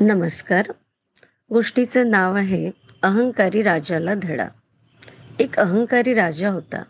नमस्कार. 0.00 0.66
गोष्टीचं 1.52 2.10
नाव 2.10 2.34
आहे 2.34 2.70
अहंकारी 3.02 3.62
राजाला 3.62 4.14
धडा. 4.14 4.48
एक 5.38 5.58
अहंकारी 5.58 6.14
राजा 6.14 6.50
होता. 6.50 6.82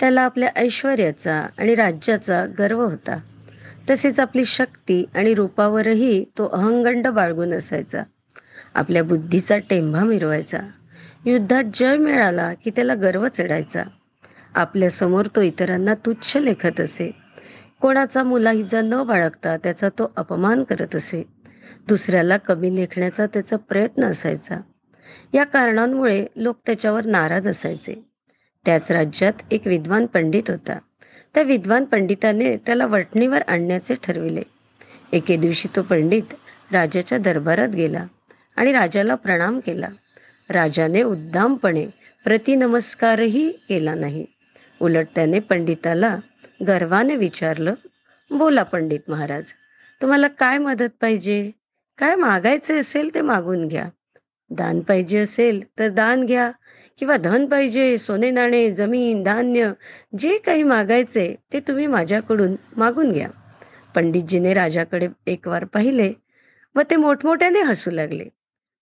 त्याला 0.00 0.22
आपल्या 0.22 0.48
ऐश्वर्याचा 0.56 1.46
आणि 1.58 1.74
राज्याचा 1.74 2.46
गर्व 2.58 2.82
होता. 2.82 3.18
तसेच 3.90 4.20
आपली 4.20 4.44
शक्ती 4.44 5.04
आणि 5.14 5.34
रूपावरही 5.34 6.24
तो 6.24 6.46
अहंगंड 6.46 7.06
बाळगून 7.06 7.52
असायचा. 7.52 8.02
आपल्या 8.74 9.04
बुद्धीचा 9.04 9.58
टेंभा 9.58 10.04
मिरवायचा. 10.04 10.58
युद्धात 11.24 11.64
जय 11.74 11.96
मिळाला 11.96 12.54
की 12.54 12.70
त्याला 12.70 12.94
गर्व 12.94 13.28
चढायचा. 13.38 13.82
आपल्यासमोर 14.54 15.26
तो 15.36 15.40
इतरांना 15.40 15.94
तुच्छ 15.94 16.36
लेखत 16.36 16.80
असे. 16.80 17.10
कोणाचा 17.80 18.22
मुलाहिजा 18.22 18.80
न 18.80 19.02
बाळगता 19.02 19.56
त्याचा 19.56 19.88
तो 19.88 20.12
अपमान 20.16 20.62
करत 20.62 20.96
असे. 20.96 21.33
दुसऱ्याला 21.88 22.36
कमी 22.36 22.76
लेखण्याचा 22.76 23.26
त्याचा 23.26 23.56
प्रयत्न 23.56 24.04
असायचा. 24.04 24.60
या 25.34 25.44
कारणांमुळे 25.44 26.26
लोक 26.36 26.56
त्याच्यावर 26.66 27.04
नाराज 27.06 27.48
असायचे. 27.48 28.04
त्याच 28.64 28.90
राज्यात 28.90 29.32
एक 29.50 29.66
विद्वान 29.66 30.06
पंडित 30.06 30.42
होता. 30.48 30.78
त्या 31.34 31.42
विद्वान 31.42 31.84
पंडिताने 31.84 32.56
त्याला 32.56 32.86
वटणीवर 32.86 33.42
आणण्याचे 33.42 33.94
ठरविले. 34.02 34.42
एके 35.12 35.36
दिवशी 35.36 35.68
तो 35.76 35.82
पंडित 35.82 36.34
राजाच्या 36.72 37.18
दरबारात 37.18 37.68
गेला 37.68 38.06
आणि 38.56 38.72
राजाला 38.72 39.14
प्रणाम 39.14 39.60
केला. 39.60 39.88
राजाने 40.50 41.02
उद्दामपणे 41.02 41.86
प्रतिनमस्कारही 42.24 43.50
केला 43.68 43.94
नाही. 43.94 44.26
उलट 44.80 45.06
त्याने 45.14 45.38
पंडिताला 45.38 46.16
गर्वाने 46.68 47.16
विचारलं 47.16 47.74
बोला 48.30 48.62
पंडित 48.62 49.00
महाराज 49.08 49.44
तुम्हाला 50.02 50.28
काय 50.28 50.58
मदत 50.58 50.90
पाहिजे? 51.00 51.50
काय 51.98 52.14
मागायचे 52.14 52.78
असेल 52.78 53.14
ते 53.14 53.20
मागून 53.20 53.66
घ्या. 53.68 53.88
दान 54.50 54.80
पाहिजे 54.80 55.18
असेल 55.18 55.62
तर 55.78 55.88
दान 55.88 56.24
घ्या. 56.26 56.50
किंवा 56.98 57.16
धन 57.16 57.46
पाहिजे 57.46 57.96
सोने 57.98 58.30
नाणे 58.30 58.70
जमीन 58.70 59.22
धान्य 59.22 59.70
जे 60.18 60.36
काही 60.38 60.62
मागायचे 60.62 61.34
ते 61.52 61.60
तुम्ही 61.60 61.86
माझ्याकडून 61.86 62.54
मागून 62.76 63.12
घ्या. 63.12 63.28
पंडितजीने 63.94 64.54
राजाकडे 64.54 65.08
एक 65.26 65.48
वार 65.48 65.64
पाहिले 65.64 66.12
व 66.74 66.82
ते 66.90 66.96
मोठमोठ्याने 66.96 67.60
हसू 67.62 67.90
लागले. 67.90 68.24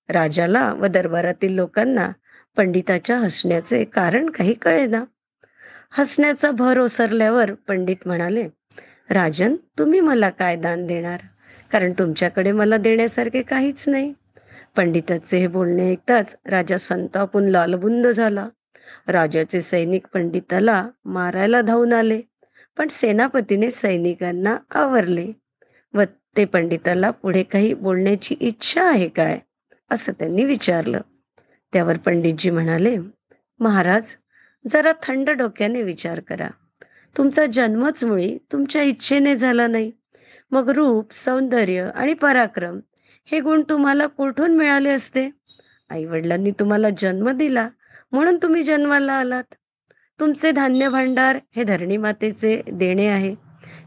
राजाला 0.08 0.73
व 0.73 0.86
दरबारातील 0.86 1.55
लोकांना 1.56 2.11
पंडिताच्या 2.56 3.19
हसण्याचे 3.19 3.84
कारण 3.84 4.31
काही 4.31 4.55
कळेना. 4.55 5.05
हसण्याचा 5.92 6.51
भर 6.51 6.79
ओसरल्यावर 6.79 7.53
पंडित 7.69 8.06
म्हणाले 8.06 8.47
राजन 9.11 9.55
तुम्ही 9.79 10.01
मला 10.01 10.31
काय 10.31 10.56
दान 10.56 10.86
देणार? 10.86 11.20
कारण 11.73 11.92
तुमच्याकडे 11.92 12.53
मला 12.53 12.77
देण्यासारखे 12.77 13.42
काहीच 13.42 13.84
नाही. 13.89 14.12
पंडिताचे 14.77 15.39
हे 15.39 15.47
बोलणे 15.47 15.91
ऐकताच 15.91 16.37
राजा 16.47 16.77
संतापून 16.77 17.48
लालबुंद 17.48 18.06
झाला. 18.06 18.48
राजाचे 19.09 19.62
सैनिक 19.62 20.06
पंडिताला 20.06 20.89
मारायला 21.05 21.61
धावून 21.61 21.92
आले 21.92 22.20
पण 22.79 22.89
सेनापतीने 22.89 23.70
सैनिकांना 23.70 24.56
आवरले 24.75 25.27
व 25.95 26.03
ते 26.37 26.45
पंडिताला 26.45 27.11
पुढे 27.11 27.42
काही 27.42 27.75
बोलण्याची 27.75 28.34
इच्छा 28.41 28.84
आहे 28.84 29.09
काय? 29.09 29.39
असं 29.91 30.12
त्यांनी 30.12 30.45
विचारलं. 30.45 31.01
त्यावर 31.73 31.97
पंडितजी 31.97 32.51
म्हणाले 32.51 32.97
महाराज 33.61 34.14
जरा 34.73 34.92
थंड 35.03 35.31
डोक्याने 35.31 35.83
विचार 35.83 36.20
करा. 36.20 36.48
तुमचा 37.17 37.47
जन्मच 37.47 38.05
मुळी 38.05 38.39
तुमच्या 38.53 38.83
इच्छेने 38.83 39.36
झाला 39.36 39.67
नाही. 39.67 39.91
मग 40.53 40.70
रूप 40.70 41.12
सौंदर्य 41.12 41.91
आणि 41.95 42.14
पराक्रम 42.14 42.78
हे 43.28 43.41
गुण 43.41 43.62
तुम्हाला 43.62 44.06
कुठून 44.06 44.56
मिळाले 44.56 44.91
असते? 44.91 45.28
आई 45.91 46.05
वडिलांनी 46.05 46.50
तुम्हाला 46.50 46.89
जन्म 46.98 47.31
दिला 47.31 47.69
म्हणून 48.12 48.36
तुम्ही 48.36 48.62
जन्माला 48.62 49.12
आलात. 49.12 49.55
तुमचे 50.20 50.50
धान्य 50.50 50.89
भांडार 50.89 51.39
हे 51.57 51.64
धरणी 51.64 51.96
मातेचे 51.96 52.61
देणे 52.73 53.07
आहे. 53.07 53.35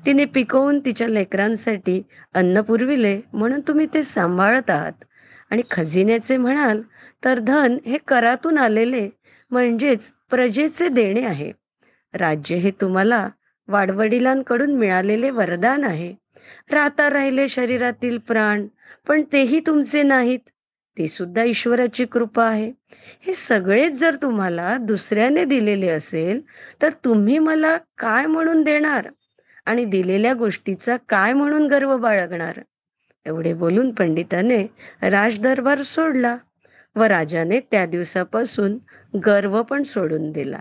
तिने 0.05 0.25
पिकवून 0.25 0.79
तिच्या 0.79 1.07
लेकरांसाठी 1.07 2.01
अन्न 2.33 2.61
पुरविले 2.61 3.19
म्हणून 3.33 3.59
तुम्ही 3.59 3.85
ते 3.93 4.03
सांभाळत 4.03 4.69
आहात. 4.69 5.05
आणि 5.51 5.61
खजिन्याचे 5.71 6.37
म्हणाल 6.37 6.81
तर 7.23 7.39
धन 7.39 7.77
हे 7.85 7.97
करातून 8.07 8.57
आलेले 8.57 9.09
म्हणजेच 9.51 10.11
प्रजेचे 10.29 10.89
देणे 10.89 11.25
आहे. 11.25 11.51
राज्य 12.13 12.55
हे 12.55 12.71
तुम्हाला 12.71 13.27
वाडवडिलांकडून 13.67 14.75
मिळालेले 14.75 15.29
वरदान 15.29 15.83
आहे. 15.83 16.13
राहता 16.71 17.09
राहिले 17.09 17.47
शरीरातील 17.47 18.17
प्राण 18.17 18.67
पण 19.07 19.23
तेही 19.31 19.59
तुमचे 19.59 20.03
नाहीत. 20.03 20.39
ते 20.97 21.07
सुद्धा 21.07 21.43
ईश्वराची 21.43 22.05
कृपा 22.05 22.45
आहे. 22.45 22.71
हे 23.21 23.33
सगळेच 23.33 23.91
जर 23.91 24.15
तुम्हाला 24.15 24.77
दुसऱ्याने 24.77 25.45
दिलेले 25.45 25.89
असेल 25.89 26.41
तर 26.81 26.89
तुम्ही 27.05 27.39
मला 27.39 27.77
काय 27.97 28.25
म्हणून 28.25 28.63
देणार? 28.63 29.09
आणि 29.65 29.85
दिलेल्या 29.85 30.33
गोष्टीचा 30.33 30.97
काय 31.09 31.33
म्हणून 31.33 31.67
गर्व 31.67 31.97
बाळगणार? 31.97 32.59
एवढे 33.25 33.53
बोलून 33.53 33.91
पंडिताने 33.91 34.65
राजदरबार 35.01 35.81
सोडला 35.81 36.37
व 36.95 37.03
राजाने 37.03 37.59
त्या 37.59 37.85
दिवसापासून 37.85 38.77
गर्व 39.25 39.61
पण 39.63 39.83
सोडून 39.83 40.31
दिला. 40.31 40.59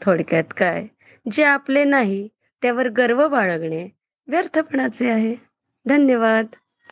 थोडक्यात 0.00 0.54
काय? 0.56 0.86
जे 1.32 1.42
आपले 1.42 1.84
नाही 1.84 2.28
त्यावर 2.62 2.88
गर्व 2.88 3.28
बाळगणे 3.28 3.88
व्यर्थपणाचे 4.28 5.10
आहे. 5.10 5.34
धन्यवाद. 5.86 6.46